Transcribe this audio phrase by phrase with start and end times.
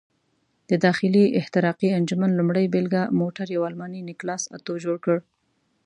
[0.69, 5.17] د داخلي احتراقي انجن لومړۍ بېلګه موټر یو الماني نیکلاس اتو جوړ کړ.